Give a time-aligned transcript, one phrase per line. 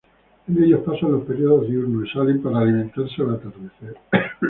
[0.47, 3.97] En ellos pasan los periodos diurnos y salen para alimentarse al atardecer.